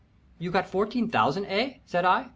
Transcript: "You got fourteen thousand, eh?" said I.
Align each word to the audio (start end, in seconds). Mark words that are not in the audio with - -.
"You 0.39 0.49
got 0.49 0.65
fourteen 0.67 1.09
thousand, 1.11 1.45
eh?" 1.45 1.75
said 1.85 2.05
I. 2.05 2.29